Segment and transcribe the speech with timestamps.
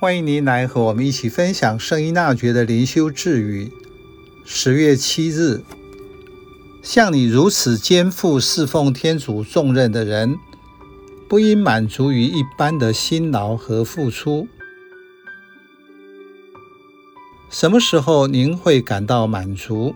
[0.00, 3.70] 欢迎您来和我们一起分享圣依纳爵的灵修智语。
[4.46, 5.62] 十月七日，
[6.80, 10.38] 像你如此肩负侍奉天主重任的人，
[11.28, 14.48] 不应满足于一般的辛劳和付出。
[17.50, 19.94] 什么时候您会感到满足？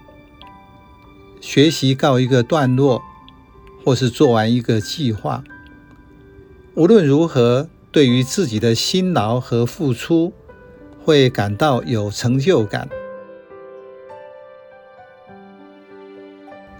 [1.40, 3.02] 学习告一个段落，
[3.82, 5.42] 或是做完一个计划。
[6.74, 7.70] 无论如何。
[7.94, 10.32] 对于自己的辛劳和付出，
[11.04, 12.88] 会感到有成就感。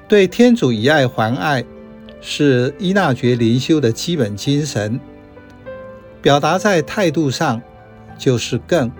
[0.08, 1.64] 对天主以爱还爱，
[2.20, 4.98] 是伊纳爵灵修的基本精神。
[6.20, 7.62] 表达在态度上，
[8.18, 8.90] 就是更。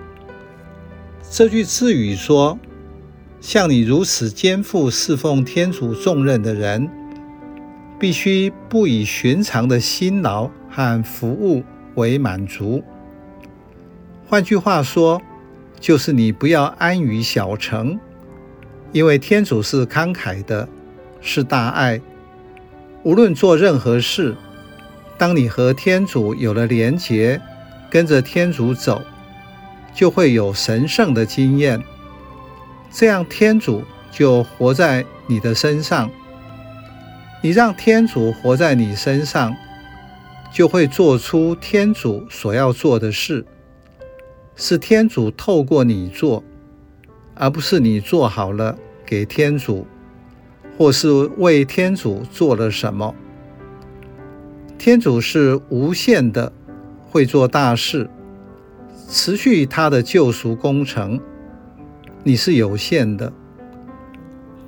[1.29, 2.57] 这句智语说
[3.43, 6.89] ：“像你如此肩负侍奉天主重任的人，
[7.99, 12.83] 必须不以寻常的辛劳和服务。”为满足。
[14.27, 15.21] 换句话说，
[15.79, 17.99] 就是你不要安于小成，
[18.93, 20.69] 因为天主是慷慨的，
[21.21, 22.01] 是大爱。
[23.03, 24.35] 无论做任何事，
[25.19, 27.41] 当你和天主有了连结，
[27.91, 29.03] 跟着天主走，
[29.95, 31.83] 就会有神圣的经验。
[32.91, 36.11] 这样，天主就活在你的身上。
[37.43, 39.55] 你让天主活在你身上。
[40.55, 43.45] 就会做出天主所要做的事，
[44.55, 46.45] 是天主透过你做，
[47.35, 49.85] 而不是你做好了给天主，
[50.79, 53.17] 或是为天主做了什么。
[54.79, 56.53] 天主是无限的，
[57.11, 58.09] 会做大事，
[59.09, 61.21] 持续他的救赎工程。
[62.23, 63.33] 你是有限的。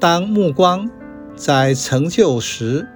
[0.01, 0.91] 当目光
[1.37, 2.89] 在成就时，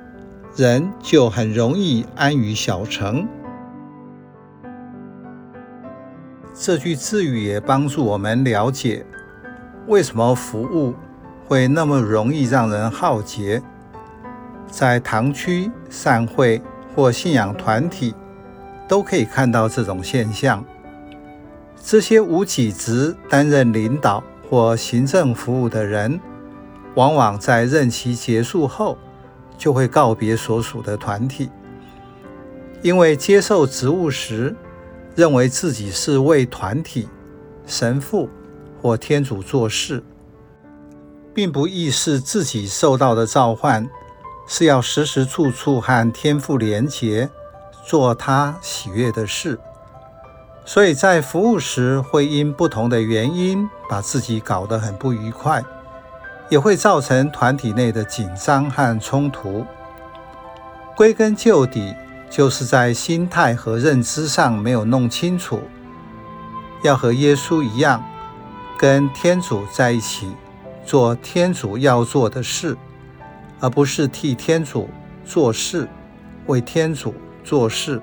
[0.57, 3.27] 人就很容易安于小成。
[6.53, 9.07] 这句智语也帮助我们了解，
[9.87, 10.95] 为什么服务
[11.47, 13.63] 会那么容易让人耗竭。
[14.67, 16.61] 在堂区、善会
[16.95, 18.15] 或信仰团体，
[18.87, 20.65] 都可以看到这种现象。
[21.83, 26.21] 这些无己职担任领导或行政服务的人，
[26.95, 28.99] 往往在任期结束后，
[29.61, 31.51] 就会告别所属的团体，
[32.81, 34.57] 因为接受职务时，
[35.15, 37.07] 认为自己是为团体、
[37.67, 38.31] 神父
[38.81, 40.03] 或天主做事，
[41.35, 43.87] 并不意识自己受到的召唤
[44.47, 47.29] 是要时时处处和天父连结，
[47.87, 49.59] 做他喜悦的事，
[50.65, 55.63] 所以在服务时会因不同的原因把自己搞得很不愉快。
[56.51, 59.65] 也会造成团体内的紧张和冲突。
[60.97, 61.95] 归根究底，
[62.29, 65.63] 就是在心态和认知上没有弄清楚，
[66.83, 68.05] 要和耶稣一样，
[68.77, 70.31] 跟天主在一起，
[70.85, 72.77] 做天主要做的事，
[73.61, 74.91] 而不是替天主
[75.25, 75.89] 做事，
[76.47, 78.03] 为天主做事。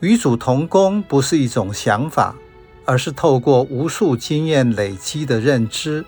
[0.00, 2.34] 与主同工不是一种想法。
[2.88, 6.06] 而是透过无数经验累积的认知，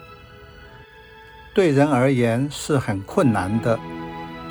[1.52, 3.78] 对人而言是很困难的，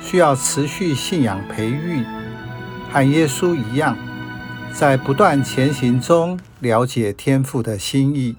[0.00, 2.04] 需要持续信仰培育，
[2.92, 3.98] 和耶稣一样，
[4.72, 8.36] 在不断前行中了解天父的心意。